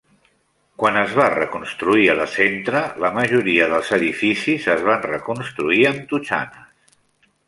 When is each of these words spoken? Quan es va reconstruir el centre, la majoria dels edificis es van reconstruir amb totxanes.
Quan 0.83 0.95
es 0.99 1.11
va 1.17 1.25
reconstruir 1.33 2.07
el 2.13 2.23
centre, 2.35 2.81
la 3.03 3.11
majoria 3.17 3.67
dels 3.73 3.91
edificis 3.99 4.65
es 4.77 4.81
van 4.87 5.05
reconstruir 5.11 5.85
amb 5.91 6.09
totxanes. 6.15 6.97